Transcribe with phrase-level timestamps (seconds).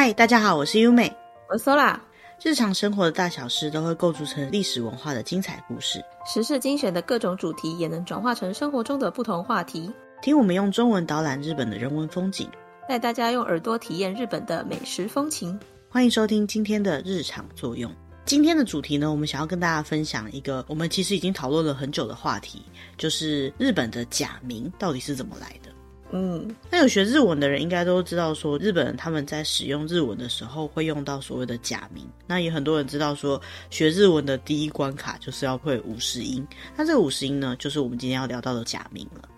[0.00, 1.12] 嗨，大家好，我是优美，
[1.50, 1.98] 我是 Sola。
[2.40, 9.92] 日常生活的大小事都会构筑成历史文化的精彩故事，时事精选的各种主题也能转化成生活中的不同话题。
[10.22, 12.48] 听我们用中文导览日本的人文风景，
[12.88, 15.58] 带大家用耳朵体验日本的美食风情。
[15.88, 17.92] 欢迎收听今天的日常作用。
[18.24, 22.62] 今天的主题呢，我们想要跟大家分享一个我们其实已经讨论了很久的话题，
[22.96, 25.67] 就是日本的假名到底是怎么来的。
[26.10, 32.06] 嗯，那有学日文的人应该都知道，说日本人他们在使用日文的时候会用到所谓的假名。
[32.26, 36.46] 那也很多人知道说，学日文的第一关卡就是要会五十音。
[36.74, 39.28] 那这个五十音呢，就是我们今天要聊到的假名了。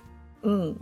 [0.43, 0.73] 嗯，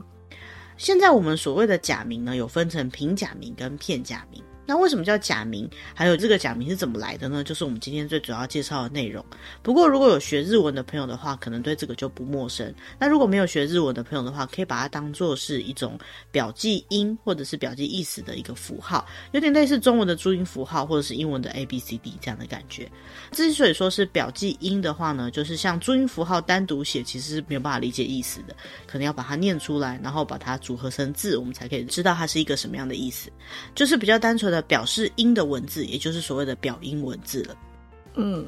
[0.76, 4.42] 现在我们所谓的假名呢，有分成平假名跟片假名。
[4.68, 5.66] 那为什么叫假名？
[5.94, 7.42] 还有这个假名是怎么来的呢？
[7.42, 9.24] 就是我们今天最主要介绍的内容。
[9.62, 12.70] 不过如果有学日文的朋友的话，可能对这个就不陌生。
[12.98, 15.98] 那如果没有学日文的朋友的话，可以把它当做是一种
[16.30, 22.86] 表记音或者是表记意思的一个符号，有点类似中文的注音符号或者是英文的 A B C D 这样的感觉。
[23.32, 28.54] 之所以说是表记音的话呢，就是像注音符号单独写其实是没有办法理解意思的，
[28.86, 33.30] 可能要把它念出来，然后把它组合成字，我们才可以知道它是一个什么样的意思。
[33.74, 34.57] 就是比较单纯的。
[34.62, 37.56] 表示音的文字，也就是所谓的表音文字了。
[38.14, 38.46] 嗯，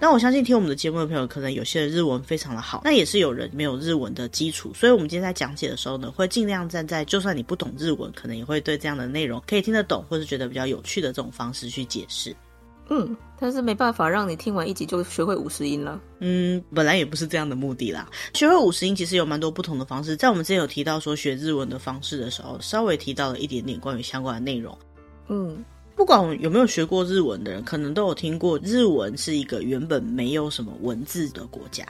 [0.00, 12.34] 那我相信听我们的节目的朋友，可能有些人日文非常的好，那也是有人没有日文的基础，所以我们今天在讲解的时候呢，会尽量站在就算你不懂日文，可能也会对这样的内容可以听得懂，或是觉得比较有趣的这种方式去解释。
[12.92, 16.00] 嗯，但是没办法让你听完一集就学会五十音了。
[16.18, 18.08] 嗯，本来也不是这样的目的啦。
[18.34, 24.76] 学会五十音其实有蛮多不同的方式，在我们之前有提到说学日文的方式的时候，稍微提到了一点点关于相关的内容。
[25.32, 25.64] 嗯，
[25.94, 31.86] 不管有没有学过日文的人，可能都有听过日文是一个原本没有什么文字的国家。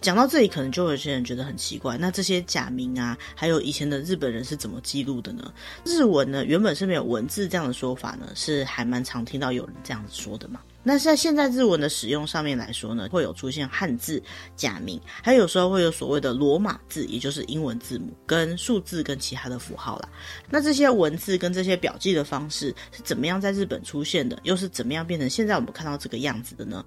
[0.00, 5.52] 讲到这里，可能就有些人觉得很奇怪，那这些假名啊，还有以前的日本人是怎么记录的呢？
[5.84, 10.60] 日文呢，原本是没有文字这样的说法呢，是还蛮常听到有人这样子说的嘛。
[10.82, 14.22] 那在现在日文的使用上面来说呢，会有出现汉字、
[14.56, 20.08] 假名，还有时候会有所谓的罗马字，也就是英文字母跟数字跟其他的符号啦。
[20.48, 24.38] 那这些文字跟这些表记的方式是怎么样在日本出现的？
[24.44, 26.84] 又是怎么样变成现在我们看到这个样子的呢？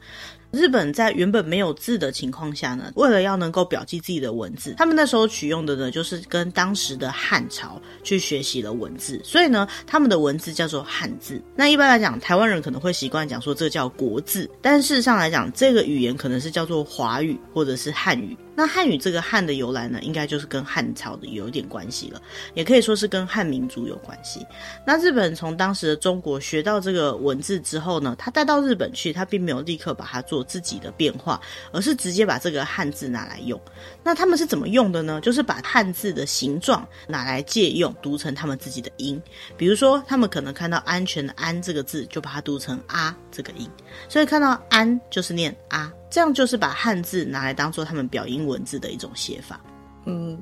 [0.51, 11.41] 日本在原本没有字的情况下呢，为了要能够表记自己的文字，他们那时候取用的呢，就是跟当时的汉朝去学习了文字，所以呢，他们的文字叫做汉字。
[11.55, 18.37] 那一般来讲，台湾人可能会习惯讲说这叫叫国字，但事实上来讲，这个语言可能是叫做华语或者是汉语。
[18.55, 22.21] 那汉语这个汉的由来呢，应该就是跟汉朝的有点关系了，
[22.53, 24.45] 也可以说是跟汉民族有关系。
[24.85, 31.39] 那日本从当时的中国学到这个文字之后呢，他带到日本去，他并没有立刻把它做自己的变化，
[31.71, 33.59] 而是直接把这个汉字拿来用。
[34.03, 35.19] 那他们是怎么用的呢？
[35.21, 39.21] 就是把汉字的形状拿来借用，读成他们自己的音。
[39.55, 43.69] 比如说，他们可能看到安全的安这个字，就把它读成啊这个音。
[44.09, 45.91] 所以看到安就是念啊。
[46.11, 49.59] 这样就是把汉字拿来当做他们表音文字的一种写法。
[50.05, 50.37] 嗯，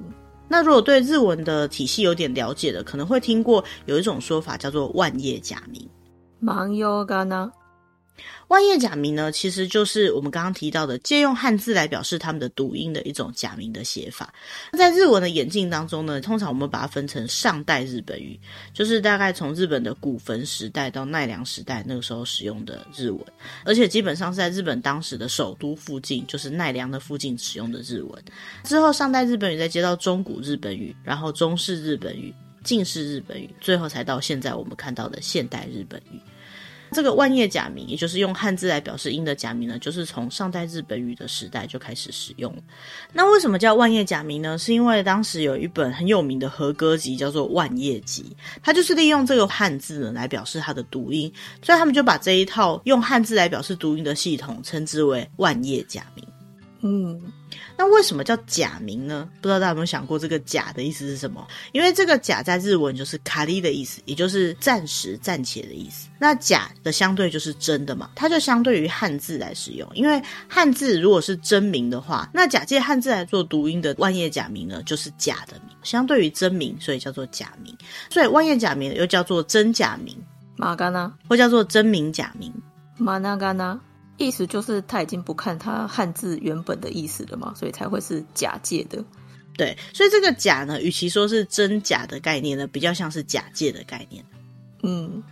[0.48, 5.88] 那如果对日文的体系有点了解的，可能会听过有一种说法叫做万叶假名。
[8.48, 14.34] 万叶假名呢，其实就是我们刚刚提到的借用汉字来表示他们的读音的一种假名的写法。
[14.74, 18.40] 在日文的演进当中呢，通常我们把它分成上代日本语，
[18.74, 23.22] 就是大概从日本的古坟时代到奈良时代那个时候使用的日文，
[23.64, 28.24] 而且基本上是在日本当时的首都附近，就是奈良的附近使用的日文。
[28.64, 36.20] 之后上代日本语再接到中古日本语，然后中世日本语、近世日本语，最后才到现在我们看到的现代日本语。
[36.92, 42.54] 这个万叶假名，也就是用汉字来表示音的假名呢，就是从上代日本语的时代就开始使用。
[43.14, 44.58] 那为什么叫万叶假名呢？
[44.58, 56.26] 是因为当时有一本很有名的和歌集叫做《万叶集》，它就是利用这个汉字呢来表示它的读音，所以他们就把这一套用汉字来表示读音的系统称之为万叶假名。
[56.82, 57.22] 嗯。
[57.78, 59.28] 那为什么叫假名呢？
[59.42, 61.48] 不知道大家有没有想过，这个“假”的意思是什么？
[61.72, 66.08] 因为这个“假”在日文就是“卡利”的意思，也就是暂时、暂且的意思。
[66.20, 69.90] 那“假”的相对就是真的嘛，它就相对于汉字来使用。
[69.94, 77.76] 因为汉字如果是真名的话，那假借汉字来做读音的万叶假名呢，就是假的名，相对于真名，所以叫做假名。
[78.10, 80.16] 所以万叶假名又叫做真假名，
[80.58, 82.54] 马嘎纳，或叫做真名假名，
[82.98, 83.80] 马那嘎纳。
[84.20, 89.04] 意思就是他已经不看他汉字原本的意思了嘛，所以才会是假借的。
[89.58, 94.24] 对，所以这个假呢，与其说是真假的概念呢，比较像是假借的概念。
[94.84, 95.24] 嗯，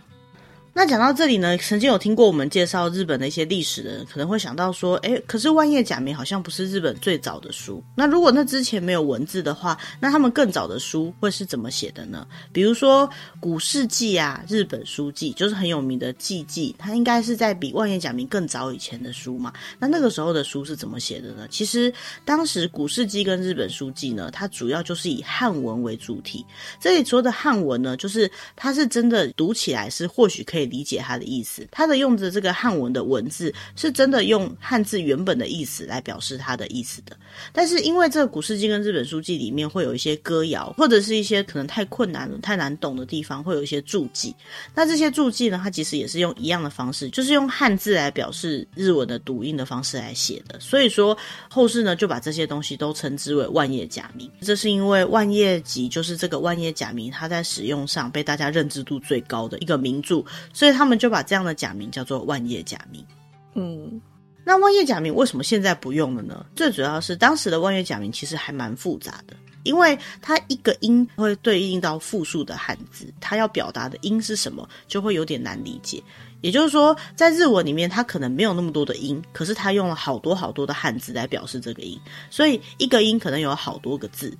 [0.78, 7.82] 那讲到这里呢，曾经有听过我们介绍日本的一些历史的人，可能会想到说，哎，可是万叶假名好像不是日本最早的书。
[7.96, 12.24] 那如果那之前没有文字的话，那他们更早的书会是怎么写的呢？
[12.52, 13.10] 比如说
[13.40, 19.52] 古事记啊，日本书记就是很有名的纪记，它应该是在比万叶假名更早以前的书嘛。
[19.80, 21.48] 那那个时候的书是怎么写的呢？
[21.50, 21.92] 其实
[22.24, 26.46] 当时古事记跟日本书记呢，它主要就是以汉文为主体。
[26.78, 30.67] 这里说的汉文呢，就是它是真的读起来是或许可以。
[30.68, 37.16] 理解它的意思，它的用的这个汉文的文字是真的用汉字原本的意思来表示它的意思的。
[37.52, 44.34] 但是因为这个古事记跟日本书记里面会有一些歌谣，或者是一些可能太困难了、太难懂的地方，会有一些注记。
[44.74, 50.58] 那这些注记呢，它其实也是用一样的方式，就是用汉字来表示日文的读音的方式来写的。
[50.60, 51.16] 所以说
[51.48, 54.30] 后世呢就把这些东西都称之为万叶假名。
[54.40, 60.24] 这是因为万叶集就是这个万叶假名，它在使用上被大家认知度最高的一个名著。
[60.58, 63.06] 所以他们就把这样的假名叫做万叶假名。
[63.54, 64.00] 嗯，
[64.42, 66.44] 那万叶假名为什么现在不用了呢？
[66.56, 76.02] 最主要是当时的万叶假名其实还蛮复杂的，因为它一个音会对应到复数的汉字，它要表达的音是什么，就会有点难理解。
[76.40, 81.96] 也就是说，在日文里面，它可能没有那么多的音，可是它用了好多好多的汉字来表示这个音，
[82.30, 84.36] 所以一个音可能有好多个字。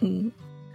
[0.00, 0.28] 嗯。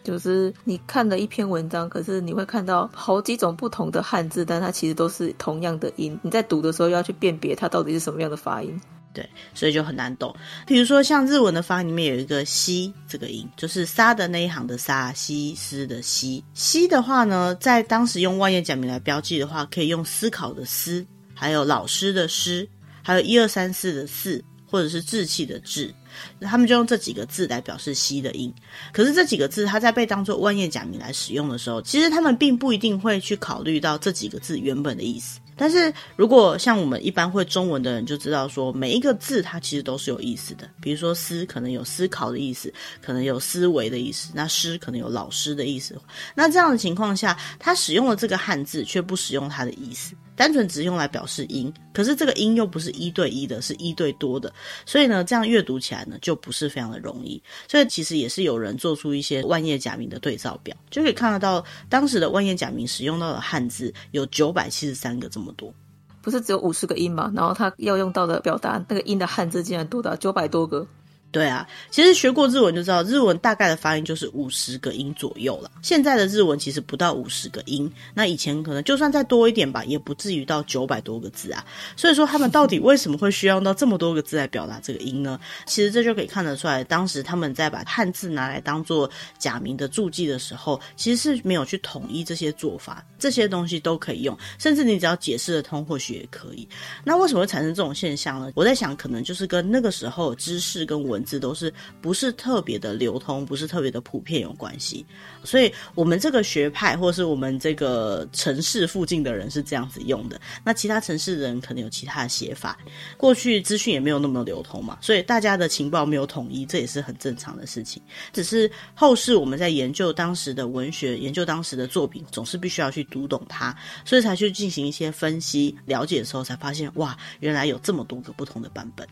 [0.07, 6.18] 就是你看了一篇文章，可是你会看到好几种不同的汉字，但它其实都是同样的音。
[6.24, 8.80] 你在读的时候要去辨别它到底是什么样的发音，
[9.13, 10.33] 对，所以就很难懂。
[10.65, 16.42] 比如说像日文的发音里面有一个“西”这个音，就是“沙”的那一行的“沙”，“西斯”的“西”。
[16.56, 21.06] “西”的话呢，在当时用万叶假名来标记的话，可以用思考的“思”，
[21.36, 22.65] 还有老师的“师”，
[23.04, 25.94] 还有一二三四的“四”，或者是志气的“志”。
[26.42, 28.54] 他们就用这几个字来表示“西”的音，
[28.92, 35.40] 可是这几个字它在被当作万叶假名来使用的时候，其实他们并不一定会去考虑到这几个字原本的意思。
[35.60, 40.69] 但是如果像我们一般会中文的人就知道说，每一个字它其实都是有意思的。
[40.80, 42.72] 比如说“思”可能有思考的意思，
[43.02, 46.00] 可能有思维的意思；那“师”可能有老师的意思。
[46.36, 50.14] 那这样的情况下，他使用了这个汉字，却不使用它的意思。
[50.38, 54.54] 单纯只用来表示音，可是这个音又不是一对一的，是一对多的，
[54.86, 57.42] 所以呢，这样阅读起来呢就不是非常的容易。
[57.68, 65.74] 所以其实也是有人做出一些万叶假名的对照表，就可以看得到当时的万叶假名使用到的汉字有九百七十三个这么多，
[66.22, 67.31] 不是只有五十个音嘛？
[67.36, 70.88] 然后他要用到的表达那个音的汉字竟然多达九百多个。
[71.30, 75.70] 对啊，其实学过日文就知道，日文大概的发音就是五十个音左右了。
[75.82, 81.64] 现在的日文其实不到五十个音，那以前可能就算再多一点吧，也不至于到九百多个字啊。
[81.96, 85.40] 所以说他们到底为什么会需要到这么多个字来表达这个音呢？
[85.66, 96.68] 其实这就可以看得出来，当时他们在把汉字拿来当做假名的注记的时候，其实是没有去统一这些做法，这些东西都可以用，甚至你只要解释得通，或许也可以。
[97.04, 98.52] 那为什么会产生这种现象呢？
[98.56, 105.04] 我在想，可能就是跟那个时候知识跟文文字都是不是特别的流通，不是特别的普遍有关系，
[105.44, 112.78] 所以我们这个学派或是我们这个城市附近的人是这样子用的，那其他城市人可能有其他的写法。
[113.18, 118.00] 过去资讯也没有那么流通嘛，所以大家的情报没有统一，这也是很正常的事情。
[118.31, 123.75] 只是后世我们在研究当时的文学，研究当时的作品，总是必须要去读懂它，
[124.06, 129.08] 所以才去进行一些分析了解的时候，才发现哇，原来有这么多个不同的版本。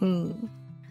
[0.00, 0.32] 嗯。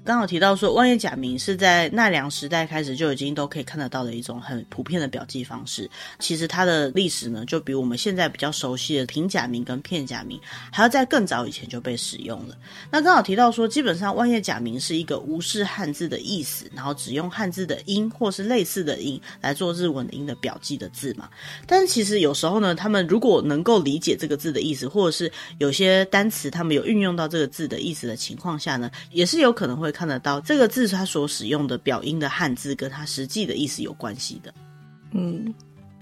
[0.06, 5.90] 刚好提到说，万叶假名是在奈良时代开始就已经都可以看得到的一种很普遍的表记方式。
[6.20, 10.40] 其实它的历史呢，就比我们现在比较熟悉的平假名跟片假名
[10.72, 12.56] 还要在更早以前就被使用了。
[12.92, 21.28] 那刚好提到说，基本上万叶假名是一个无视汉字的意思，然后只用汉字的音或是类似的音来做日文的音的表记的字嘛。
[21.66, 29.95] 但是其实有时候呢，他们如果能够理解这个字的意思，或者是有些单词他们有运用到这个字的意思的情况下呢，也是有可能会。
[29.96, 34.54] 看得到这个字，它所使用的表音的汉字跟它实际的意思有关系的。
[35.14, 35.54] 嗯，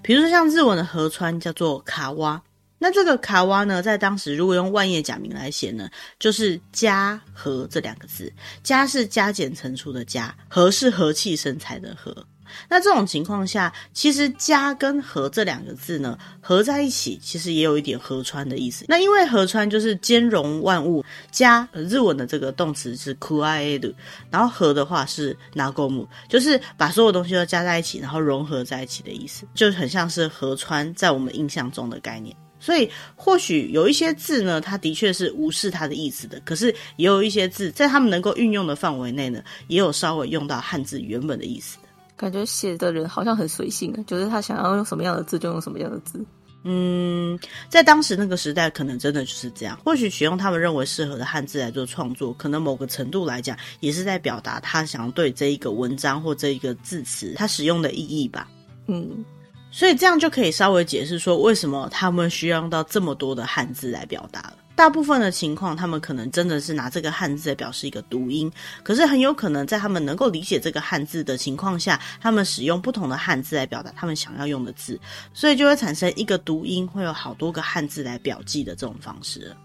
[0.02, 2.42] 比如说像日文的河川叫做卡哇，
[2.80, 8.34] 那这个卡哇呢，在当时如果用万叶假名来写呢，就是加和这两个字，
[8.64, 12.26] 加是加减乘除的加，和是和气生财的和。
[12.70, 18.86] 那这种情况下，其实“加”跟“和”这两个字呢，合在一起，其实也有一点河川的意思。
[18.88, 23.94] 那因为河川就是兼容万物，加日文的这个动词是 kuaeru，
[24.30, 32.36] 然后和的话是 nagomu，就是把所有东西都加在一起，然后融合在一起的意思，就很像是河川在我们印象中的概念。
[32.60, 41.78] 所以或许有一些字呢，它的确是无视它的意思的，可是也有一些字在他们能够运用的范围内呢，也有稍微用到汉字原本的意思。
[42.24, 46.24] 感觉写的人好像很随性啊，就是他想要用什么样的字就用什么样的字。
[46.64, 47.38] 嗯，
[47.68, 49.78] 在当时那个时代，可能真的就是这样。
[49.84, 58.48] 或许选用他们认为适合的汉字来做创作，可能某个程度来讲，也是在表达他想要对这一个文章或这一个字词他使用的意义吧。
[58.88, 59.26] 嗯，
[59.72, 64.54] 所以这样就可以稍微解释说，为什么他们需要用到这么多的汉字来表达了。
[64.84, 68.52] 大部分的情况，他们可能真的是拿这个汉字来表示一个读音，
[68.84, 75.00] 可是很有可能在他们能够理解这个汉字的情况下，他们使用不同的汉字来表达他们想要用的字，
[75.34, 79.56] 所以就会产生一个读音会有好多个汉字来表记的这种方式。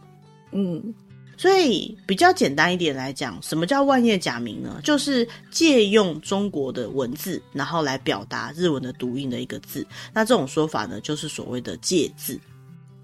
[0.53, 0.95] 嗯，
[1.37, 4.81] 所以比较简单一点来讲，什么叫万叶假名呢？
[4.85, 9.85] 就是借用中国的文字，然后来表达日文的读音的一个字。
[10.13, 12.39] 那这种说法呢，就是所谓的借字。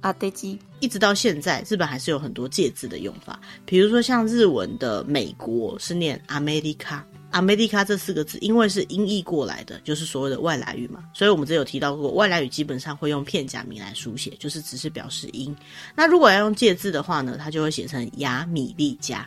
[0.05, 3.41] 阿德基一直到现在，日本还是有很多借字的用法。
[3.65, 11.03] 比如说，像日文的“美国”是念 “America”，“America” 这四个字，因为是音译过来的，就是所谓的外来语嘛。
[11.15, 15.57] 所以我们这有提到过，外来语基本上会用片假名来书写，就是只是表示音。
[15.97, 19.27] 那如果要用借字的话呢，它就会写成“亚米利加”。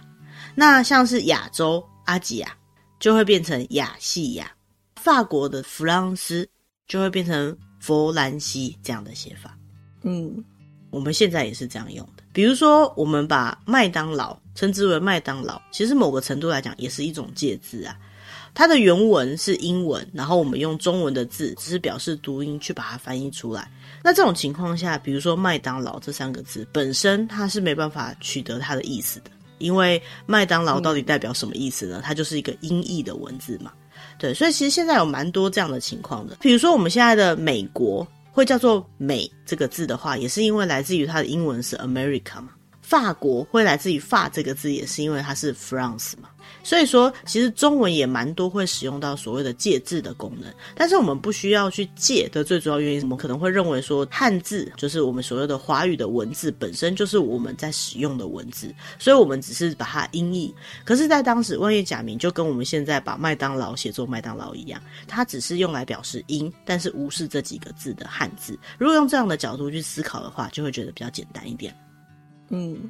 [0.53, 2.55] 那像是亚洲阿吉亚，
[2.99, 4.51] 就会变成亚细亚。
[4.95, 6.47] 法国的弗朗斯
[6.87, 9.57] 就会变成佛兰西这样的写法。
[10.03, 10.43] 嗯。
[10.89, 17.97] 我们现在也是这样用的，比如说，我们把麦当劳称之为麦当劳，其实某个程度来讲也是一种借字啊。
[18.53, 23.69] 它的原文是英文，然后我们用中文的字，只是表示读音去把它翻译出来。
[24.03, 29.29] 那这种情况下，比如说麦当劳这三个字本身它是没办法取得它的意思的，
[29.59, 32.01] 因为麦当劳到底代表什么意思呢？
[32.03, 33.71] 它就是一个音译的文字嘛。
[34.17, 38.07] 对，所以其实现在有蛮多这样的情况的，比如说我们现在的美国。
[38.37, 42.49] 会叫做“美”这个字的话，也是因为来自于它的英文是 America 嘛。
[42.87, 46.29] 法国会来自于“法”这个字，也是因为它是 France 嘛。
[46.63, 60.55] 所以说，其实中文也蛮多会使用到所谓的借字的功能，但是我们不需要去借的最主要原因，我们可能会认为说汉字就是我们所谓的华语的文字本身就是我们在使用的文字，所以我们只是把它音译。
[60.85, 68.57] 可是，在当时万叶假名就跟我们现在把麦当劳写作麦当劳一样，它只是用来表示音，但是无视这几个字的汉字。
[68.77, 71.75] 如果用这样的角度去思考的话，就会觉得比较简单一点。
[72.49, 72.89] 嗯。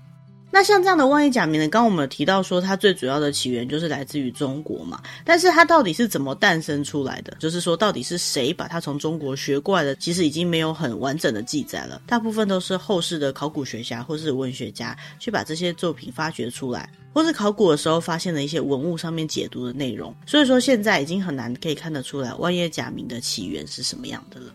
[0.50, 1.68] 那像这样的万叶假名呢？
[1.68, 5.04] 刚刚我们有提到说，它最主要的起源就是来自于中国嘛。
[5.26, 7.36] 但是它到底是怎么诞生出来的？
[7.38, 9.94] 就是说，到底是谁把它从中国学过来的？
[9.98, 12.02] 其实已经没有很完整的记载了。
[12.08, 20.16] 大部分都是后世的考古学家或是文学家去把这些作品发掘出来，或是考古的时候发现了一些文物上面解读的内容。
[20.26, 24.54] 所以说，现在已经很难可以看得出来万叶假名的起源是什么样的了。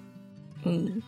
[0.65, 1.03] 嗯。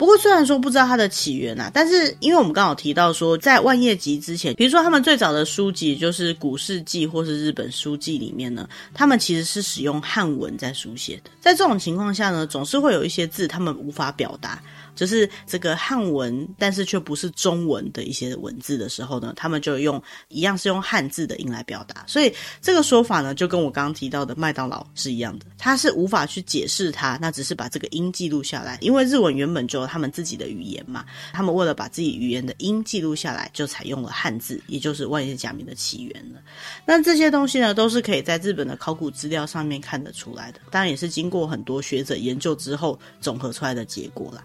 [0.00, 11.30] 不过，虽然说不知道它的起源啊，但是因为我们刚好提到说，在万叶集之前，比如说他们最早的书籍就是《古世纪》或是《日本书记》里面呢，他们其实是使用汉文在书写的。
[11.38, 14.58] 在这种情况下呢，总是会有一些字他们无法表达。
[14.94, 22.04] 就是这个汉文，但是却不是中文的一些文字的时候呢，他们就用一样是用汉字的音来表达。
[22.06, 28.78] 所以这个说法呢，就跟我刚刚提到的麦当劳是一样的，他是无法去解释它，那只是把这个音记录下来。
[28.80, 36.40] 因为日文原本就有他们自己的语言嘛，他们为了把自己语言的音记录下来，就采用了汉字，也就是万叶假名的起源了。
[36.84, 44.42] 那这些东西呢，都是可以在日本的考古资料上面看得出来的，当然也是经过很多学者研究之后总合出来的结果啦。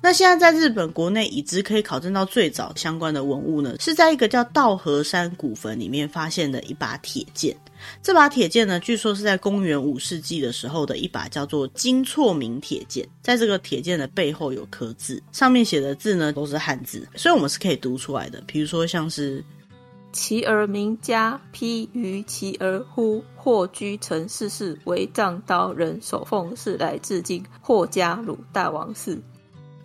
[0.00, 7.56] 那现在在日本国内已知可以考证到最早相关的文物呢，是在一个叫稻荷山古坟里面发现的一把铁剑。
[8.02, 13.08] 这把铁剑呢，据说是在公元五世纪的时候的一把叫做金错铭铁剑。
[13.22, 18.42] 在这个铁剑的背后有刻字，上面写的字呢都是汉字，所以我们是可以读出来的。
[18.46, 19.44] 比如说像是
[20.10, 29.20] “其而名家披于其而乎霍居城世事为藏刀人手奉事来致敬霍家鲁大王寺”。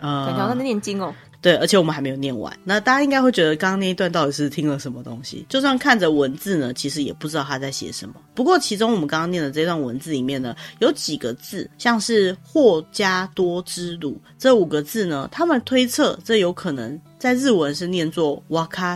[0.04, 1.12] 嗯，感觉在念经哦。
[1.42, 2.58] 对，而且我们还没有念完。
[2.64, 5.46] 那大家应该会觉得，刚刚那一段到底是听了什么东西？
[5.50, 8.16] 就算看着文字呢，其实也不知道他在写什么。
[8.34, 18.96] 不过，其中我们刚刚念的这段文字里面呢，有几个字，像是“霍加多之鲁”这五个字呢，他们推测这有可能在日文是念作“瓦卡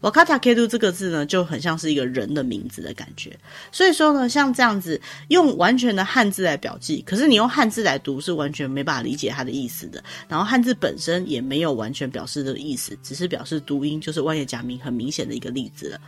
[0.00, 0.08] 塔克鲁”。
[0.08, 3.36] 瓦卡塔 K 杜这个字呢，就很像是一个人的名字的感觉。
[3.72, 10.02] 所以说呢，像这样子用完全的汉字来表记，可是你用汉字来读是完全没办法理解它的意思的。
[10.28, 16.00] 然后汉字本身也没有完全表示这个意思，只是表示读音，就是万叶假名很明显的一个例子了。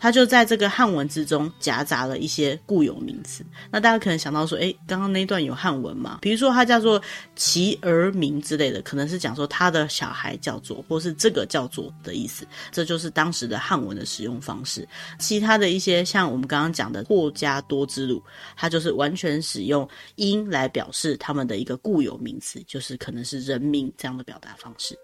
[0.00, 3.44] 它就在这个汉文之中夹杂了一些固有名词。
[3.70, 6.18] 那大家可能想到说，诶，刚刚那一段有汉文嘛？
[6.20, 7.00] 比如说它叫做
[7.34, 12.46] 其儿名之类的，可能是讲说他的小孩叫做，或是这个叫做的意思。
[12.70, 14.86] 这就是当时的汉文的使用方式。
[15.18, 18.22] 其他的一些像我们刚刚讲的霍加多之鲁，
[18.56, 24.98] 它就是完全使用音来表示他们的一个固有名词，就是可能是人名这样的表达方式。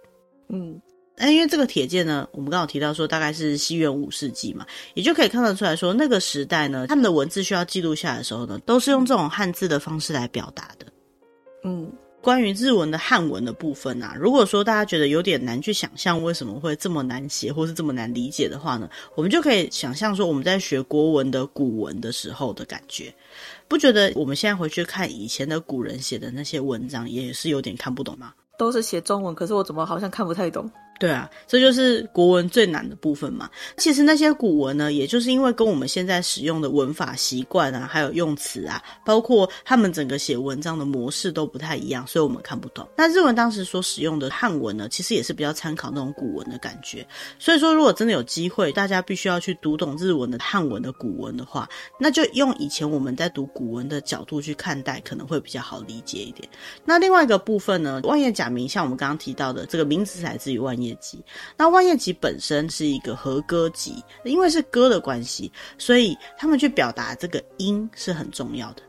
[0.48, 0.80] 嗯。
[1.22, 10.86] 那因为这个铁剑呢，我们刚好提到说大概是西元五世纪嘛，也就可以看得出来说那个时代呢，他们的文字需要记录下来的时候呢，都是用这种汉字的方式来表达的。
[11.62, 23.14] 嗯，关于日文的汉文的部分啊，如果说大家觉得有点难去想象为什么会这么难写或是这么难理解的话呢，我们就可以想象说我们在学国文的古文的时候的感觉，
[23.66, 28.34] 不觉得我们现在回去看以前的古人写的那些文章也是有点看不懂吗？
[28.58, 30.70] 都是写中文，可是我怎么好像看不太懂？
[31.00, 33.48] 对啊，这就是国文最难的部分嘛。
[33.78, 42.86] 其实那些古文呢，也就是因为跟我们现在使用的文法习惯啊，还有用词啊，包括他们整个写文章的模式都不太一样，所以我们看不懂。
[42.98, 47.06] 那日文当时所使用的汉文呢，其实也是比较参考那种古文的感觉。
[47.38, 51.66] 所以说，如果真的有机会，大家必须要去读懂日文的汉文的古文的话，
[51.98, 56.46] 那就用以前我们在读古文的角度去看待，可能会比较好理解一点。
[56.84, 60.89] 那另外一个部分呢，万叶假名，像我们刚刚提到的这个名字来自于万叶。
[60.96, 61.22] 集，
[61.56, 68.82] 那万叶集本身是一个和歌集，因为是歌的关系，所以他们去表达这个音是很重要的。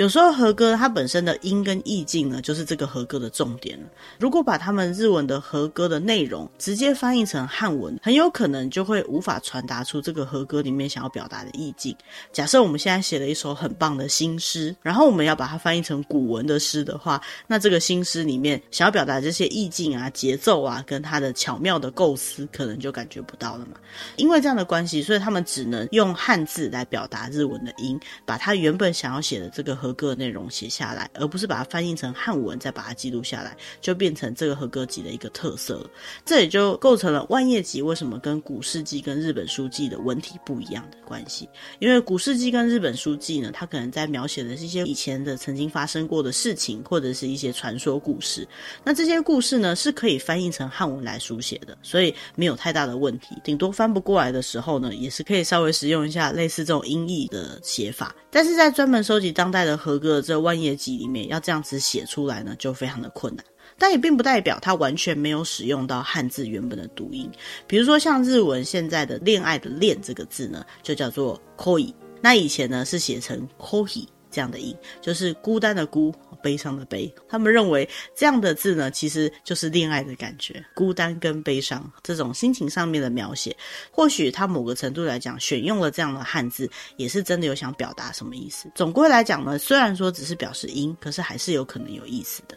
[0.00, 3.86] 有时候和歌它本身的音跟意境呢，就是这个和歌的重点了。
[4.18, 11.94] 如果把他们日文的和歌的内容直接翻译成汉文，很有可能就会无法传达出这个和歌里面想要表达的意境。
[12.32, 23.72] 假设我们现在写了一首很棒的新诗，然后我们要把它翻译成古文的诗的话，那这个新诗里面想要表达这些意境啊、节奏啊，跟它的巧妙的构思，可能就感觉不到了嘛。
[24.16, 35.90] 因为这样的关系，所以他们只能用汉字来表达日文的音，把他原本想要写的这个和歌内容写下来，而不是把它翻译成汉文再把它记录下来，就变成这个和歌集的一个特色了。
[36.24, 41.48] 这也就构成了万叶集为什么跟古世纪跟日本书记的文体不一样的关系。
[41.78, 48.46] 因为古世纪跟日本书记呢，它可能在描写的是一些以前的曾经发生过的事情，或者是一些传说故事。
[48.84, 53.36] 那这些故事呢，是可以翻译成汉文来书写的，所以没有太大的问题。
[53.42, 58.14] 顶多翻不过来的时候呢，也是可以稍微使用一下类似这种音译的写法。
[58.30, 63.44] 但是在专门收集当代的合格的这万叶集里面，要这样子写出来呢，就非常的困难。
[63.78, 67.30] 但也并不代表它完全没有使用到汉字原本的读音。
[67.66, 71.94] 比如说像日文现在的“恋爱”的“恋”这个字呢，就叫做 “koi”。
[72.20, 76.14] 那以前呢是写成 “kohi” 这样的音，就是孤单的孤。
[76.42, 83.54] 悲伤的悲，他们认为这样的字呢，其实就是恋爱的感觉，孤单跟悲伤这种心情上面的描写。
[83.90, 86.66] 或许他某个程度来讲，选用了这样的汉字，
[86.96, 88.72] 也是真的有想表达什么意思。
[88.74, 92.56] 总归来讲呢，虽然说只是表示音，可是还是有可能有意思的。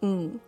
[0.00, 0.40] 嗯。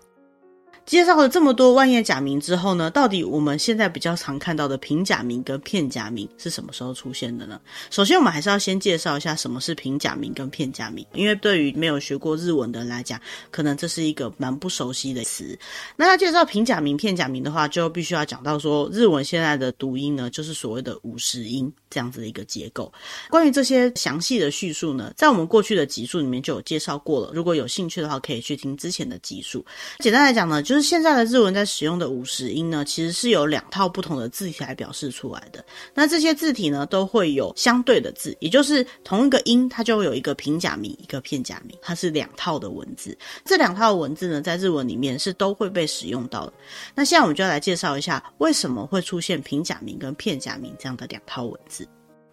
[0.84, 7.60] 介绍了这么多万叶假名之后呢，到底我们现在比较常看到的平假名跟片假名是什么时候出现的呢？
[7.90, 15.58] 首先，我们还是要先介绍一下什么是平假名跟片假名，因为对于没有学过日文的人来讲，可能这是一个蛮不熟悉的词。
[15.96, 22.92] 那要介绍平假名、片假名的话，就必须要讲到说，日文现在的读音呢，就是所谓的五十音这样子的一个结构。
[23.30, 27.30] 关于这些详细的叙述呢，在我们过去的集数里面就有介绍过了。
[27.32, 29.64] 如果有兴趣的话，可以去听之前的集数。
[30.00, 35.62] 简单来讲呢，就就是现在的日文在使用的五十音呢，其实是有两套不同的字体来表示出来的。
[35.92, 43.14] 那这些字体呢，都会有相对的字，也就是同一个音，它就会有一个平假名，一个片假名，它是两套的文字。
[43.44, 46.54] 这两套文字呢，在日文里面是都会被使用到的。
[46.94, 51.86] 那现在我们就要来介绍一下，为什么会出现平假名跟片假名这样的两套文字。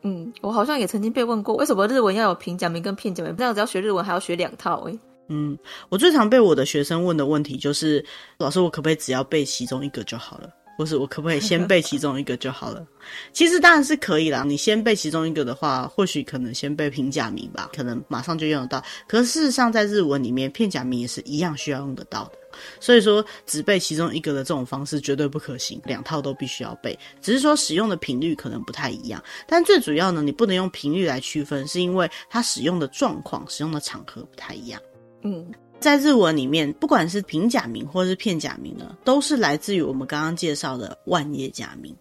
[0.04, 3.36] 嗯，我好像也曾经被问过，为什么日文要有平假名跟片假名？
[3.36, 4.98] 这样子要学日文还要学两套诶。
[5.30, 5.58] 嗯，
[5.90, 8.04] 我最常被我的学生问的问题就是，
[8.38, 10.50] 老师，我可不可以只要背其中一个就好了？
[10.78, 12.88] 或是我可不可以先背其中一个就好了？
[13.34, 14.46] 其实当然是可以啦。
[14.48, 18.84] 你先背其中一个的话，或许可能先背平假名吧，可能马上就用得到。
[19.06, 22.32] 可是事实上，在日文里面，片假名也是一样需要用得到的。
[22.80, 26.98] 所以说，只背其中一个的这种方式绝对不可行，两套都必须要背。
[27.22, 34.82] 只是说使用的频率可能不太一样，但最主要呢，你不能用频率来区分，是因为它使用的状况、使用的场合不太一样。
[35.22, 35.46] 嗯，
[35.80, 41.96] 在日文里面，不管是平假名或是片假名呢，都是来自于我们刚刚介绍的万叶假名。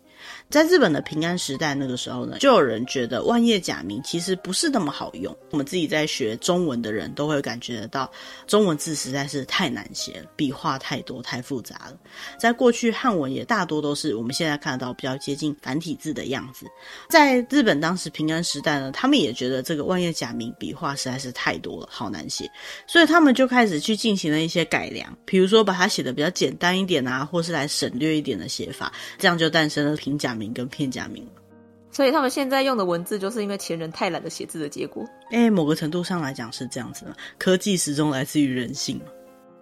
[0.50, 5.36] 在日本的平安时代那个时候呢，就有人觉得万叶假名其实不是那么好用。
[5.50, 8.10] 我们自己在学中文的人都会感觉得到，
[8.46, 11.96] 中文字实在是太难写了，笔画太多太复杂了。
[12.38, 16.66] 在过去汉文也大多都是我们现在看得到比较接近繁体字的样子。
[17.08, 22.50] 在日本当时平安时代呢，他们也觉得这个万叶假名笔画实在是太多了，好难写，
[22.86, 31.26] 所以他们就开始去进行了一些改良，比如说把它写的比较简单一点啊，或是来省略一点的写法，这样就诞生了假名跟片假名。
[31.90, 35.04] 所以他们现在用的文字，就是因为前人太懒得写字的结果。
[35.30, 39.00] 哎、欸，某个程度上来讲是这样子的，科技始终来自于人性。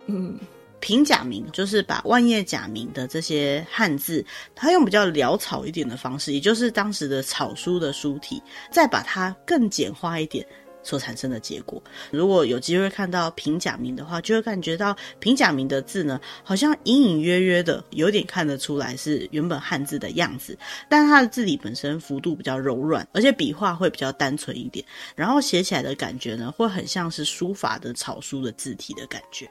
[0.06, 0.38] 嗯，
[0.80, 4.22] 平假名就是把万叶假名的这些汉字，
[4.54, 10.46] 它用比较潦草一点的方式，也就是当时的草书的书体，再把它更简化一点。
[10.86, 20.56] 所产生的结果，如果有机会看到平假名的话，就会感觉到平假名的字呢，好像隐隐约约的有点看得出来是原本汉字的样子，
[20.88, 29.50] 但它的字体本身幅度比较柔软，而且笔画会比较单纯一点，然后写起来的感觉呢，会很像是书法的草书的字体的感觉，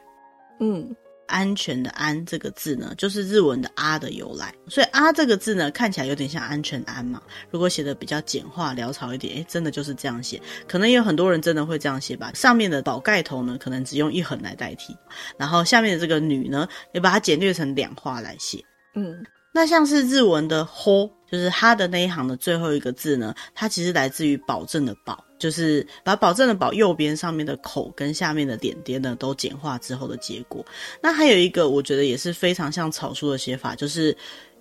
[0.62, 0.96] 嗯。
[1.28, 4.54] 安全的“安”这个字呢，就是日文的“啊”的由来。
[4.68, 7.22] 所以“啊”这个字呢，看起来有点像安全“安”嘛。
[7.52, 10.42] 如果写的比较简化、潦草一点，诶，真的就是这样写。
[10.68, 12.32] 可能也有很多人真的会这样写吧。
[12.34, 14.96] 上面的宝盖头呢，可能只用一横来代替，
[15.38, 18.64] 然后下面的这个“女”呢，也把它简略成两画来写。
[18.96, 25.25] 嗯，那像是日文的 “ho”，就是“哈”的那一行的最后一个字呢，它其实来自于保证的“保”。
[25.38, 30.66] 就是把保证的保右边上面的口跟下面的点点呢都简化之后的结果。
[31.02, 34.16] 那还有一个我觉得也是非常像草书的写法，就是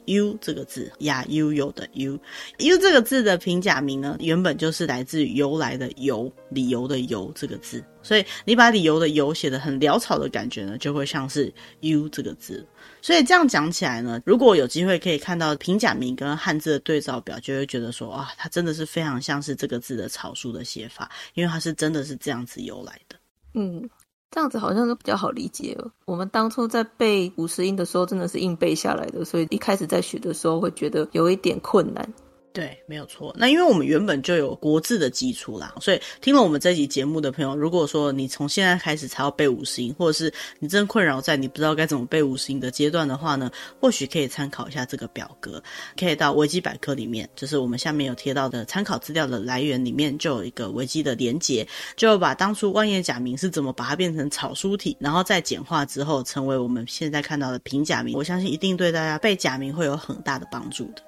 [0.07, 7.83] “u” 这个字，呀 u 有的 u，u 这个字的平假名呢，原本就是来自于由来的由，理由的由这个字。
[8.03, 12.67] 所以你把理由的由写得很潦草的感觉呢，就会像是 “u” 这个字。
[13.01, 23.17] 所以这样讲起来呢，如果有机会可以看到平假名跟汉字的对照表，就会觉得说，哇，它真的是非常像是这个字的草书的写法，因为它是真的是这样子由来的。
[23.55, 23.89] 嗯，
[24.35, 25.89] 这样子好像都比较好理解了。
[26.07, 32.13] 我们当初在背五十音的时候，真的是硬背下来的，所以一开始在学的时候会觉得有一点困难。
[32.55, 33.35] 对，没有错。
[33.37, 45.61] 那因为我们原本就有国字的基础啦，所以听了我们这集节目的朋友，如果说你从现在开始才要背五十音，或者是你真困扰在你不知道该怎么背五十音的阶段的话呢，或许可以参考一下这个表格，
[45.99, 61.03] 可以到维基百科里面，就是我们下面有贴到的参考资料的来源里面，就有一个维基的连结，就把当初万叶假名是怎么把它变成草书体，然后再简化之后成为我们现在看到的平假名，我相信一定对大家背假名会有很大的帮助的。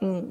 [0.00, 0.28] 嗯。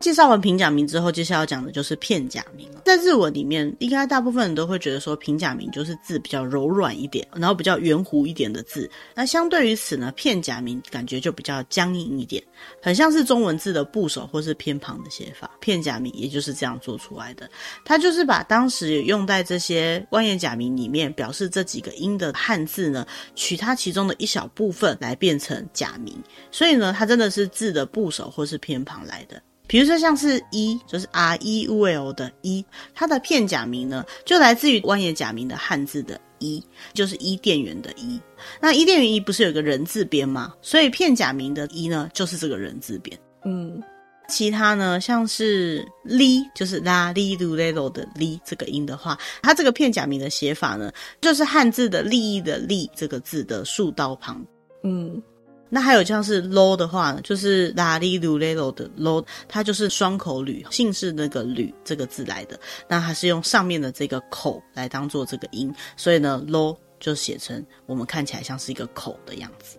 [0.00, 2.82] 介绍完平假名之后，接下来要讲的就是片假名了。
[2.84, 8.88] 在日文里面，应该大部分人都会觉得说，平假名就是字比较柔软一点，然后比较圆弧一点的字。
[9.14, 12.42] 那相对于此呢，片假名感觉就比较僵硬一点，
[12.80, 15.50] 很像是中文字的部首或是偏旁的写法。
[15.60, 17.50] 片假名也就是这样做出来的，
[17.84, 26.14] 它就是把当时用在这些万叶假名里面表示这几个音的汉字呢，取它其中的一小部分来变成假名。
[26.52, 29.42] 所以呢，它真的是字的部首或是偏旁来的。
[29.68, 36.60] 比如说像是一，就是 R E U L 的一，它的片假名呢，就来自于万叶假名的汉字的一，
[36.94, 38.18] 就是伊甸园的伊。
[38.60, 40.54] 那伊甸园一不是有个人字边吗？
[40.62, 43.16] 所以片假名的一呢，就是这个人字边。
[43.44, 43.80] 嗯，
[44.26, 54.42] 其他呢，像是哩，就是啦哩噜嘞噜的哩这个音的话，它这个片假名的写法呢，就是汉字的利益的利这个字的竖刀旁。
[54.82, 55.22] 嗯。
[55.70, 62.58] 那还有像是 low 的话呢，就是拉里鲁雷罗的 low，它就是双口吕，姓氏那个吕这个字来的。
[62.88, 69.76] 那它是用上面的这个口来当做这个音，所以呢 low 就写成我们看起来像是一个口的样子。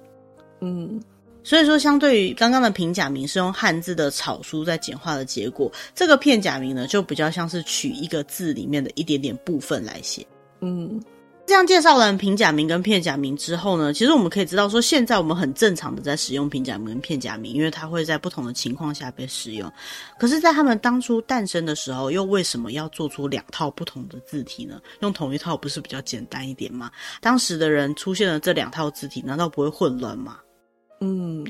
[0.61, 1.01] 嗯，
[1.43, 10.25] 所以说相对于刚刚的平假名是用汉字的草书在简化的结果，这个片假名呢就比较像是取一个字里面的一点点部分来写。
[10.61, 11.01] 嗯。
[11.49, 19.73] 这样介绍完平假名跟片假名之后呢，其实我们可以知道说，现在我们很正常的在使用平假名跟片假名，因为它会在不同的情况下被使用。
[20.19, 24.79] 可是，在他们当初诞生的时候，又为什么要做出两套不同的字体呢？
[24.99, 26.91] 用同一套不是比较简单一点吗？
[27.19, 30.37] 当时的人出现了这两套字体，难道不会混乱吗？
[31.01, 31.45] 嗯，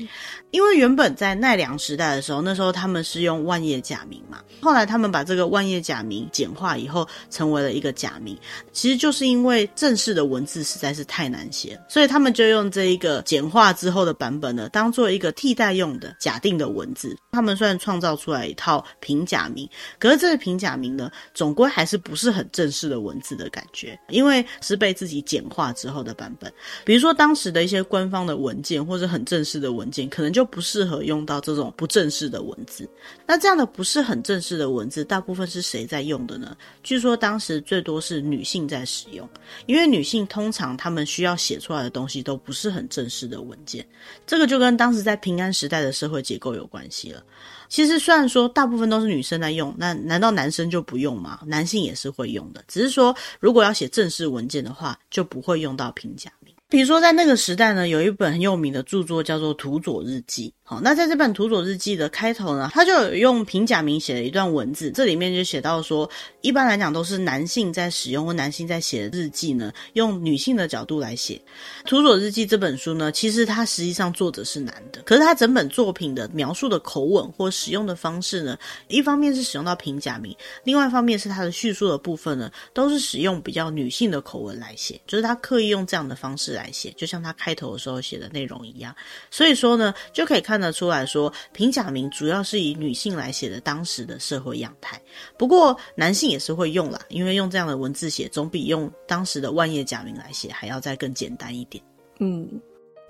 [0.52, 8.38] 因为原本在奈良时代的时候，那时候他们是用万叶假名嘛，后来他们把这个万叶假名简化以后，成为了一个假名。
[8.70, 17.16] 其实就是因为正式的文字实在是太难写，所以他们就用这一个简化之后的版本呢，当做一个替代用的假定的文字。
[17.32, 26.52] 他们虽然创造出来一套平假名，可是这个平假名呢，总归还是不是很正式的文字的感觉，因为是被自己简化之后的版本。
[26.84, 29.39] 比如说当时的一些官方的文件或者很正。
[29.40, 32.86] 正式的文件，可能就不适合用到这种不正式的文字。
[33.26, 36.54] 那这样的不是很正式的文字，大部分是谁在用的呢？
[36.82, 39.26] 据说当时最多是女性在使用，
[39.64, 43.82] 因为女性通常她们需要写出来的东西都不是很正式的文件。
[44.26, 47.24] 这个就跟当时在平安时代的社会结构有关系了。
[47.70, 51.40] 其实虽然说大部分都是女生在用，那难道男生就不用吗？
[51.46, 56.39] 男性也是会用的，只是说如果要写正式文件的话，就不会用到平假名。
[56.70, 60.48] 比如说在那个时代呢，有一本很有名的著作叫做《土佐日记》。
[60.62, 66.08] 好，那在这本《土佐日记》的开头呢，他就有用平假名写了一段文字，这里面就写到说，
[66.42, 71.42] 一般来讲都是男性在使用或男性在写的日记呢，用女性的角度来写。
[71.88, 78.56] 《土佐日记》这本书呢，其实它实际上作者是男的，可是他整本作品的描述的口吻或使用的方式呢，
[78.86, 88.94] 一方面是使用到平假名，另外一方面是他的叙述的部分呢，都是使用比较女性的口吻来写，就是他刻意用这样的方式来来写，就像他开头的时候写的内容一样。
[89.30, 95.00] 所以说呢，就可以看得出来说，平假名主要是以女性来写的当时的社会样态。
[95.38, 101.82] 不过男性也是会用啦，因为用这样的文字写，总比用当时的万叶假名来写还要再更简单一点。
[102.18, 102.48] 嗯，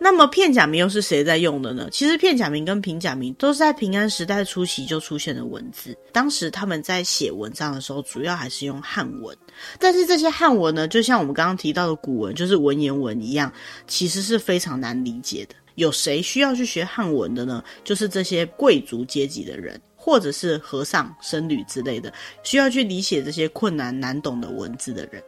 [0.02, 1.86] 那么片假名又是谁在用的呢？
[1.92, 5.94] 其实片假名跟平假名都是在平安时代初期就出现的文字。
[6.10, 9.36] 当时他们在写文章的时候，主要还是用汉文。
[9.78, 13.52] 但是这些汉文呢，就像我们刚刚提到的古文，就是文言文一样，
[13.86, 15.54] 其实是非常难理解的。
[15.74, 17.62] 有谁需要去学汉文的呢？
[17.84, 22.10] 就是这些贵族阶级的人，或者是和尚、僧侣之类的，
[22.42, 25.22] 需要去理解这些困难难懂的文字的人。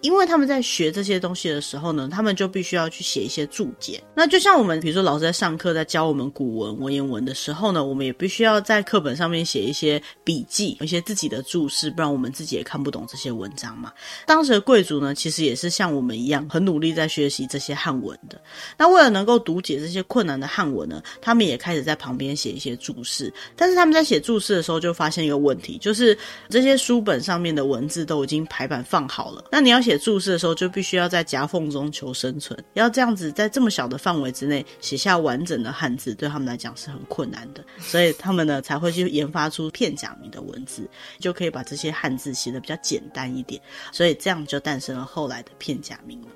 [0.00, 4.02] 因为他们在学这些东西的时候呢，他们就必须要去写一些注解。
[4.16, 13.92] 那就像我们，比如说老师在上课在教我们古文文言文的时候呢，我们也必须要在课本上面写一些笔记，一些自己的注释，不然我们自己也看不懂这些文章嘛。
[14.26, 18.40] 当时的贵族呢，其实也是像我们一样，很努力在学习这些汉文的。
[18.76, 23.32] 那为了能够读解这些困难的汉文呢，他们也开始在旁边写一些注释。
[23.54, 26.16] 但是他们在写注释的时候，就发现一个问题，就是
[26.48, 43.60] 这些书本上面的文字都已经排版放好了，那你要写注释的时候，就必须要在夹缝中求生存，要这样子在这么小的范围之内写下完整的汉字，对他们来讲是很困难的，所以他们呢才会去研发出片假名的文字，就可以把这些汉字写得比较简单一点，
[43.92, 46.28] 所以这样就诞生了后来的片假名了。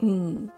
[0.00, 0.48] 嗯。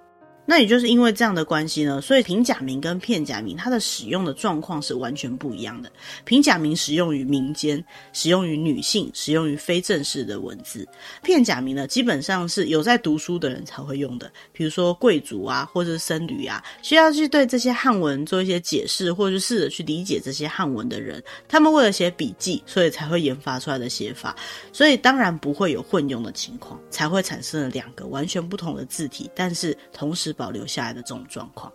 [0.47, 5.91] 那也就是因为这样的关系呢，所以平假名跟片假名它的使用的状况是完全不一样的。
[6.27, 10.87] 平假名使用于民间，使用于女性，使用于非正式的文字。
[11.23, 24.37] 片假名呢，基本上是有在读书的人才会用的，比如说贵族啊，或者是僧侣啊，需要去对这些汉文做一些解释，或者是试着去理解这些汉文的人，他们为了写笔记，所以才会研发出来的写法。
[24.75, 30.34] 所以当然不会有混用的情况，才会产生了两个完全不同的字体，但是同时。
[30.35, 31.73] 保留下来的这种状况，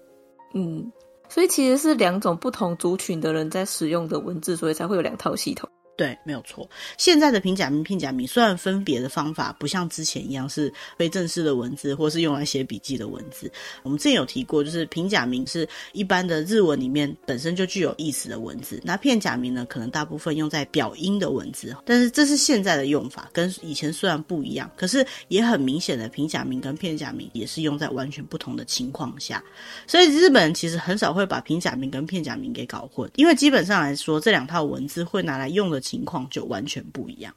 [0.54, 0.92] 嗯，
[1.28, 5.70] 所以其实是两种不同族群的人在使用的文字，所以才会有两套系统。
[6.00, 6.66] 对，没有错。
[6.98, 13.52] 现在的平假名、片假名虽然分别的方法不像之前一样是非正式的文字，或是用来写笔记的文字。
[13.84, 21.76] 我们之前有提过，就是平假名是一般的日文里面本身就具有意思的文字，那片假名呢，可能大部分用在表音的文字。
[21.84, 29.44] 但是这是现在的用法，跟以前虽然不一样，可是也很明显的平假名跟片假名也是用在完全不同的情况下。
[29.86, 35.82] 所以日本人其实很少会把平假名跟片假名给搞混，因为基本上来说，这两套文字会拿来用的。
[35.90, 37.34] 情况就完全不一样。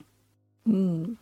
[0.67, 1.17] 嗯，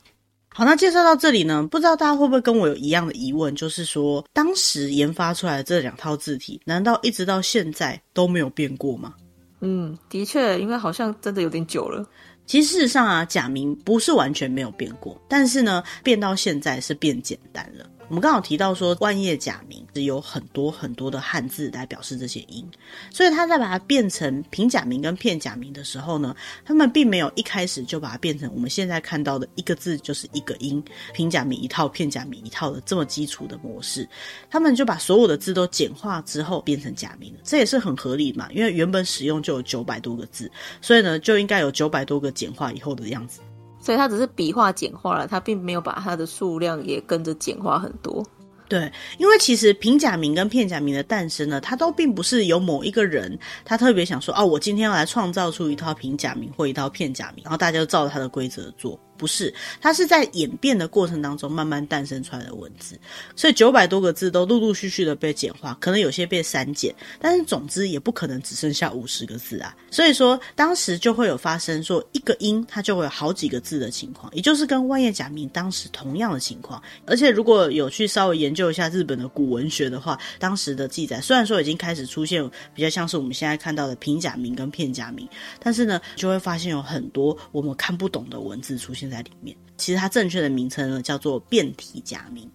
[0.49, 9.15] 好，那介绍到这里呢，不知道大家会不会跟我有一样的疑问，就是说，当时研发出来的这两套字体，难道一直到现在都没有变过吗？
[9.61, 12.05] 嗯，的确，因为好像真的有点久了。
[12.47, 17.89] 其实事实上啊，假名不是完全没有变过，但是呢，变到现在是变简单了。
[18.11, 22.69] 我们刚好提到说，万叶假名是有很多很多的汉字来表示这些音，
[23.09, 30.83] 所以他在把它变成平假名跟片假名的时候呢，他们并没有一开始就把它变成我们现在看到的一个字就是一个音，
[31.15, 34.09] 平假名一套，片假名一套的这么基础的模式，
[34.51, 40.51] 他们就把所有的字都简化之后变成假名，这也是很合理嘛，因为原本使用就有九百多个字，
[40.83, 43.39] 所以呢就应该有九百多个简化以后的样子。
[43.81, 48.25] 所以它只是笔画简化了，它并没有把它的数量也跟着简化很多。
[48.69, 58.97] 对，因为其实平假名跟片假名的诞生呢，它都并不是有某一个人他特别想说，哦，我今天要来创造出一套平假名或一套片假名，然后大家就照着他的规则做。
[59.21, 59.53] 不是，
[59.83, 62.99] 它是在演变的过程当中慢慢诞生出来的文字。
[63.37, 69.77] 所以九百多个字都陆陆续续的被简化，可能有些被删减，但是总之也不可能只剩下五十个字啊。
[69.91, 76.83] 所以说当时就会有发生说一个音它就会有好几个字的情况，也就是跟万叶假名当时同样的情况。
[77.05, 82.43] 而且如果有去稍微研究一下日本的古文学的话，当时的记载虽然说已经开始出现
[82.75, 85.29] 比较像是我们现在看到的平假名跟片假名，
[85.59, 89.57] 但是呢就会发现有很多我们看不懂的文字出现在里面。
[89.77, 92.49] 其实它正确的名称呢叫做变体假名。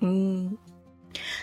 [0.00, 0.56] 嗯。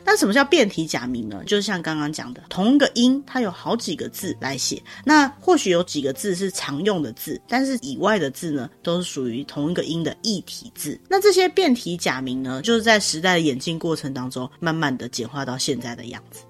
[0.05, 1.43] 那什么叫变体假名呢？
[1.45, 4.81] 就是像刚刚讲的，同一个音它有好几个字来写。
[5.03, 10.97] 那或许有几个字是常用的字，但是以外的字呢，都是属于同一个音的异体字。
[11.09, 16.43] 那这些变体假名呢，就是在时代的演进过程当中，慢慢的简化到现在的样子。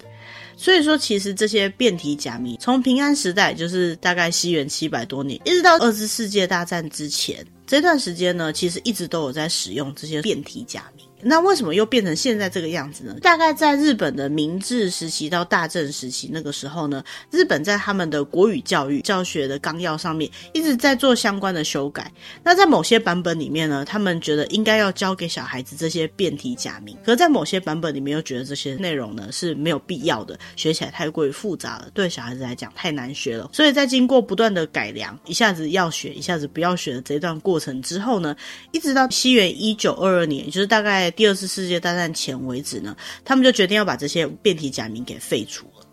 [0.57, 10.94] 所以说，其实这些变体假谜，从平安时代，就是大概西元七百多年，一直到二次世界大战之前这段时间呢，其实一直都有在使用这些变体假谜。
[11.27, 13.15] 那为什么又变成现在这个样子呢？
[13.19, 22.11] 大概在日本的明治时期到大正时期那个时候呢，日本在他们的国语教育教学的纲要上面一直在做相关的修改。
[22.43, 33.49] 那在某些版本里面呢，他们觉得应该要教给小孩子这些变体假名，可在某些版本里面又觉得这些内容呢是没有必要的，学起来太过于复杂了，对小孩子来讲太难学了。
[33.51, 38.35] 所以在经过不断的改良，一下子要学，一下子不要学的这段过程之后呢，
[38.71, 41.11] 一直到西元一九二二年，就是大概。
[41.15, 45.86] 第二次世界大战前为止呢，他们就决定要把这些变体假名给废除了。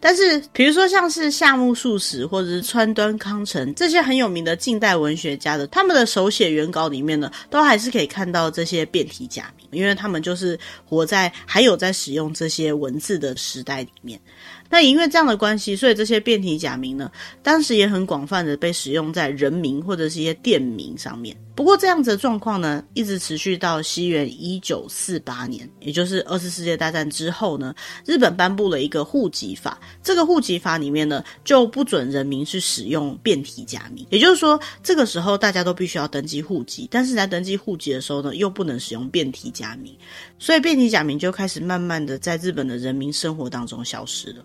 [0.00, 14.20] 但是，比如说像是夏目漱石或者是川端康成这些很有名的近代文学家的，他们的手写原稿里面呢，都还是可以看到这些变体假名，因为他们就是活在还有在使用这些文字的时代里面。
[14.70, 17.10] 那因为这样的关系，所以这些变体假名呢，
[17.42, 21.36] 当时也很广泛的被使用在人名或者是一些店名上面。
[21.54, 27.74] 不过这样子的状况呢，一直持续到西元一九四八年，也就是二次世界大战之后呢，
[28.06, 29.80] 日本颁布了一个户籍法。
[30.02, 34.06] 这个户籍法里面呢，就不准人民去使用变体假名。
[34.10, 39.96] 也就是说，这个时候大家都必须要登记户籍，但是在登记户籍的时候呢，又不能使用变体假名，
[40.38, 44.44] 所以变体假名就开始慢慢的在日本的人民生活当中消失了。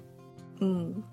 [0.64, 1.04] 嗯，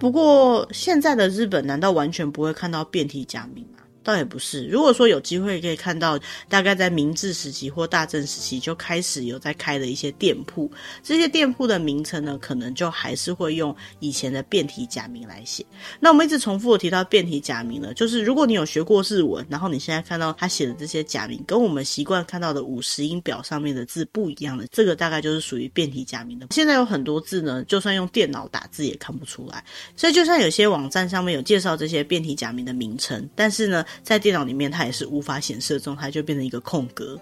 [0.00, 3.83] 不过现在的日本难道完全不会看到变体假名吗？
[4.04, 10.70] 倒也不是，如果说有机会可以看到，大概在明治时期或大正时期就开始有在开的一些店铺，
[11.02, 15.64] 这些店铺的名称呢，可能就还是会用以前的变体假名来写。
[15.98, 26.48] 那我们一直重复的提到变体假名呢，就是如果你有学过日文，然后你现在看到他写的这些假名，跟我们习惯看到的五十音表上面的字不一样的，这个大概就是属于变体假名的。
[26.50, 29.64] 现在有很多字呢，就算用电脑打字也看不出来，
[29.96, 33.82] 所以就算有些网站上面有介绍这些变体假名的名称，但是呢。
[34.02, 37.18] 在电脑里面，它也是无法显示的状态，就变成一个空格。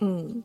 [0.00, 0.42] 嗯，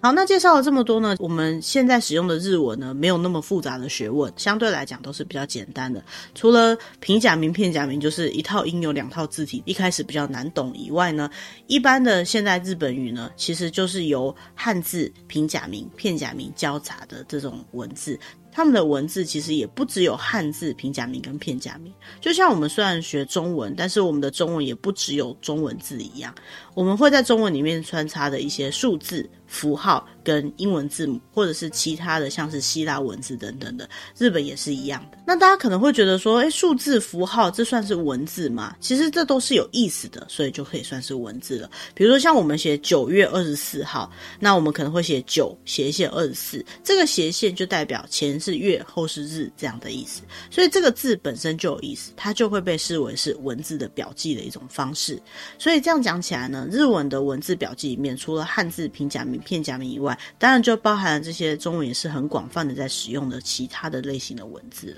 [0.00, 6.02] 好，那介绍了这么多呢，我们现在使用的日文呢，没有那么复杂的学问，相对来讲都是比较简单的。
[6.34, 11.30] 除了平假名、片假名，就是一套音有两套字体，一开始比较难懂以外呢，
[11.66, 18.18] 一般的现在日本语呢，其实就是由汉字、平假名、片假名交杂的这种文字。
[18.52, 26.34] 他们的文字其实也不只有汉字、平假名跟片假名，就像我们虽然学中文，但是我们的中文也不只有中文字一样，
[26.74, 29.28] 我们会在中文里面穿插的一些数字。
[29.52, 33.86] 符号跟英文字母，或者是其他的，像是希腊文字等等的，
[34.16, 35.18] 日本也是一样的。
[35.26, 38.74] 那大家可能会觉得说，诶，数字符号这算是文字吗？
[38.80, 41.70] 其实这都是有意思的，所以就可以算是文字了。
[41.94, 44.10] 比如说像我们写九月二十四号，
[44.40, 50.22] 那我们可能会写九斜线二十四，这个斜线就代表前是月，后是日这样的意思。
[50.50, 55.20] 所以这个字本身就有意思，它就会被视为是文字的表记的一种方式。
[55.58, 59.41] 所以这样讲起来呢，日文的文字表记里面，除了汉字、平假名。
[59.42, 64.96] 片假名以外，当然就包含了这些中文也是很广泛的在使用的其他的类型的文字。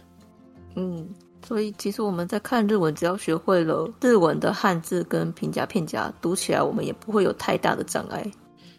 [0.77, 1.09] 嗯，
[1.47, 8.25] 所以其实我们在看日文，只要学会了日文的汉字跟平假片假，读起来我们也不会有太大的障碍。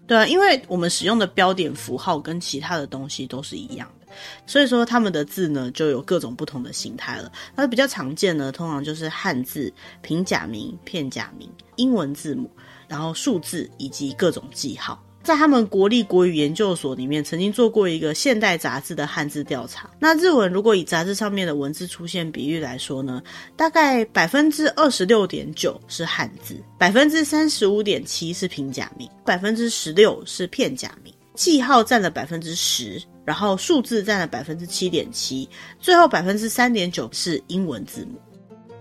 [0.07, 4.07] 对啊，因为我们使用的标点符号跟其他的东西都是一样的，
[4.45, 7.31] 所以说他们的字呢就有各种不同的形态了。
[7.55, 9.73] 那比较常见呢，通常就是汉字、
[10.03, 12.47] 平假名、片假名、英文字母，
[12.87, 15.01] 然后数字以及各种记号。
[15.25, 19.89] 在他们国立国语研究所里面，曾经做过一个现代杂志的汉字调查。
[19.99, 23.23] 那日文如果以杂志上面的文字出现比率来说呢，
[23.55, 38.19] 大概百分之二十六点九是汉字，百分之三十五点七是平假名，百分之十六是片假名，记号占了百分之十，然后数字占了百分之七点七，最后百分之三点九是英文字母。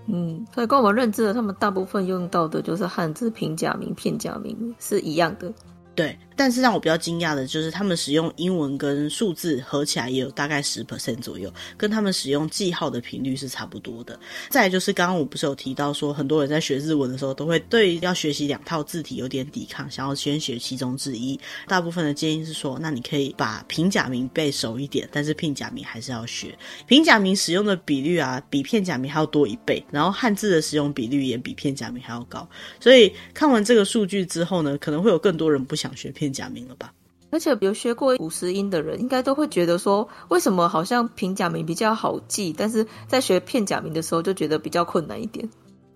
[0.08, 5.50] 嗯，所以跟我们认知的他们大部分用到的就是汉字平假名、片假名是一样的。
[5.94, 14.18] 对，但是让我比较惊讶的就是，他们使用英文跟数字合起来也有大概十 percent 左右，跟他们使用记号的频率是差不多的。
[14.50, 21.38] 再就是刚刚我不是有提到说，很多人在学日文的时候都会对要学习两套字体有点抵抗，想要先学其中之一。
[21.66, 26.54] 大部分的建议是说，那你可以把平假名背熟一点，但是片假名还是要学。
[26.86, 32.46] 平假名使用的比率啊，比片假名还要多一倍，然后汉字的使用比率也比片假名还要高。
[32.78, 35.94] 所以看完这个数据之后呢，可能会有更多人不想。
[35.94, 36.92] 学片假名了吧？
[37.30, 45.48] 而且有学过古诗音的人，应该都会觉得说，为什么好像平假名比较好记，但是在学片假名的时候就觉得比较困难一点。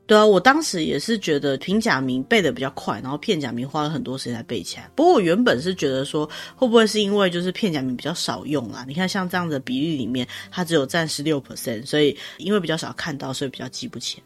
[0.05, 4.91] 对啊，我当时也是觉得平假名背的比较快，然后片假名花了很多时间才背起来。
[4.97, 8.85] 不过我原本是觉得说，会不会是因为就是片假名比较少用啊？
[8.89, 14.21] 你看像这样的比例里面，它只有占十六 percent，所以因为比较少看到，所以比较记不起。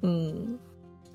[0.00, 0.58] 嗯。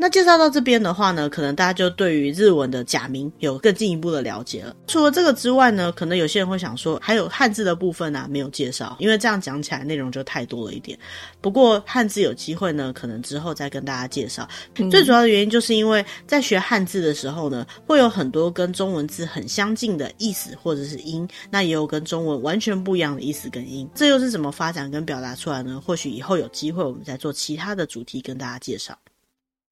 [0.01, 4.75] 那介绍到这边的话呢，可能大家就对于日文的假名有更进一步的了解了。
[4.87, 10.97] 除了这个之外呢，可能有些人会想说，还有汉字的部分啊，没有介绍，因为这样讲起来内容就太多了一点。
[11.39, 14.49] 不过汉字有机会呢，可能之后再跟大家介绍。
[14.77, 14.89] 嗯。
[14.89, 23.87] 最主要的原因就是因为在学汉字的时候呢，会有很多跟中文字很相近的意思或者是音，那也有跟中文完全不一样的意思跟音。
[23.93, 25.79] 这又是怎么发展跟表达出来呢？
[25.85, 28.97] 或许以后有机会我们再做其他的主题跟大家介绍。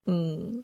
[0.10, 0.64] 嗯，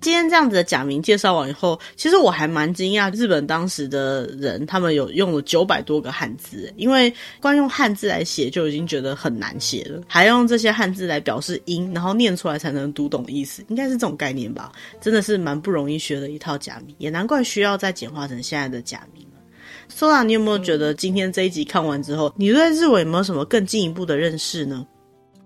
[0.00, 14.70] 今天这样子的假名介绍完以后，其实我还蛮惊讶，日本当时的人他们有用了九百多个汉字，因为光用汉字来写就已经觉得很难写了，还用这些汉字来表示音，然后念出来才能读懂意思，应该是这种概念吧？
[15.00, 19.40] 真的是蛮不容易学的一套假名，也难怪需要再简化成现在的假名了。
[19.92, 24.86] Sora，你有没有觉得今天这一集看完之后，你对日文有没有什么更进一步的认识呢？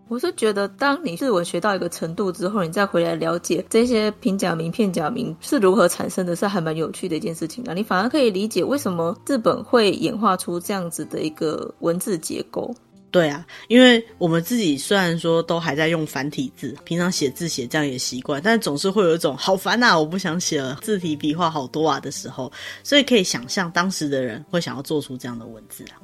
[0.09, 7.73] 我是觉得，当你日文学到一个程度之后，你再回来了解这些平假名、片假名是如何产生的，是还蛮有趣的一件事情啊。
[7.73, 12.75] 你反而可以理解为什么日本会演化出这样子的一个文字结构。
[13.11, 25.97] 对啊，因为我们自己虽然说都还在用繁体字，平常写字写这样也习惯，但总是会有一种好烦啊，我不想写了，字体笔画好多啊的时候，所以可以想象当时的人会想要做出这样的文字啊。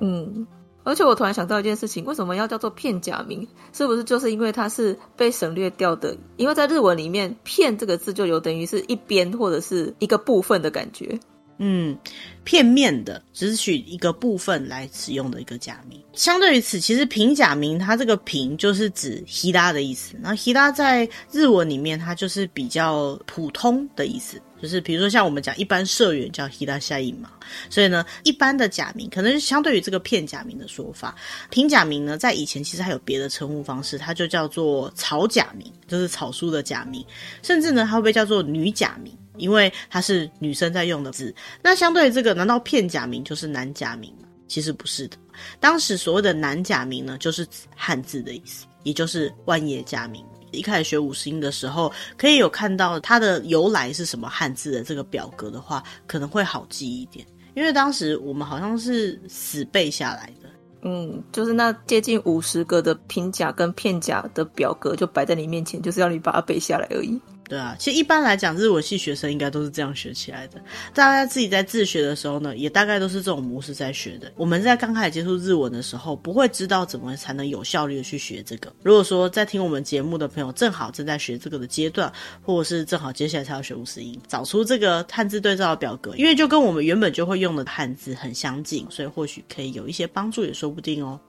[0.00, 0.46] 嗯。
[0.86, 3.44] 而且我突然想到一件事情，为什么要叫做片假名？
[3.72, 6.16] 是不是就是因为它是被省略掉的？
[6.36, 11.18] 因为在日文里面，“片”这个字就有等于是一边或者是一个部分的感觉。
[11.63, 11.95] 嗯，
[12.43, 16.01] 片面的，只取一个部分来使用的一个假名。
[16.13, 20.15] 相对于此，其实平假名它这个“平”就是指“ひら”的意思。
[20.23, 24.41] 然后“ひら”在日文里面，它就是比较普通的意思。
[24.59, 27.31] 就是比如说像我们讲一般社员叫 hirasain 嘛，
[27.67, 31.15] 所以呢，一般的假名可能是相对于这个片假名的说法。
[31.49, 37.03] 平假名呢，在以前其实还有别的称呼方式，它就叫做草假名，就是草书的假名，
[37.41, 41.34] 甚至呢，它会被叫做女假名， 因为它是女生在用的字。
[41.62, 44.28] 那相对于这个，难道片假名就是男假名吗？
[44.48, 45.16] 其实不是的。
[45.58, 50.24] 当时所谓的男假名呢，就是指汉字的意思，也就是万叶假名。
[50.52, 57.26] 一开始学五十音的时候，可以有看到它的由来是什么汉字的这个表格的话，可能会好记一点。
[57.54, 60.48] 因为当时我们好像是死背下来的，
[60.82, 67.20] 嗯，就是那接近五十个的平假跟片假的表格就摆在你面前，就是要你把它背下来而已。
[67.48, 70.60] 对啊，其实一般来讲，日文系学生应该都是这样学起来的。
[70.92, 74.32] 大家自己在自学的时候呢，也大概都是这种模式在学的。
[74.34, 78.72] 我们在刚开始接触日文的时候，不会知道怎么才能有效率的去学这个。
[78.82, 91.20] 如果说在听我们节目的朋友正好正在学这个的阶段，或者是正好接下来才要学五十音，找出这个汉字对照的表格，因为就跟我们原本就会用的汉字很相近，所以或许可以有一些帮助，也说不定哦。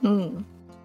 [0.00, 0.42] 嗯。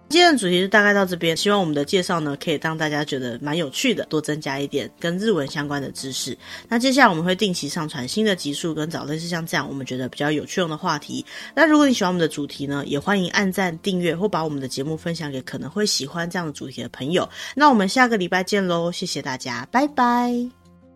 [0.08, 6.36] 今天的主题就大概到这边，希望我们的介绍呢，可以让大家觉得蛮有趣的，多增加一点跟日文相关的知识。
[6.66, 11.24] 那接下来我们会定期上传新的集数，跟找类似像这样我们觉得比较有趣用的话题。
[11.54, 17.28] 那如果你喜欢我们的主题呢，也欢迎按赞、订阅或把我们的节目分享给可能会喜欢这样的主题的朋友。
[17.54, 20.32] 那我们下个礼拜见喽，谢谢大家，拜拜，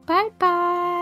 [0.06, 1.01] 拜拜。